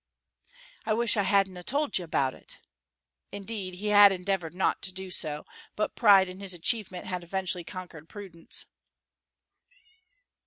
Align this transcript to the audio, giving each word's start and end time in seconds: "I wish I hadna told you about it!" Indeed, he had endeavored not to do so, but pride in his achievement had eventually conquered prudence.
"I 0.83 0.95
wish 0.95 1.15
I 1.15 1.21
hadna 1.21 1.61
told 1.61 1.99
you 1.99 2.03
about 2.03 2.33
it!" 2.33 2.57
Indeed, 3.31 3.75
he 3.75 3.89
had 3.89 4.11
endeavored 4.11 4.55
not 4.55 4.81
to 4.81 4.91
do 4.91 5.11
so, 5.11 5.45
but 5.75 5.93
pride 5.95 6.27
in 6.27 6.39
his 6.39 6.55
achievement 6.55 7.05
had 7.05 7.21
eventually 7.23 7.63
conquered 7.63 8.09
prudence. 8.09 8.65